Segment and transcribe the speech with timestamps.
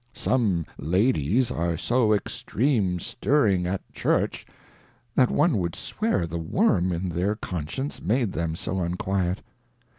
[0.15, 4.47] Some Ladies are so extream stirring at Church,
[5.13, 9.43] that one would swear the Worm in their Conscience made them so imquiet.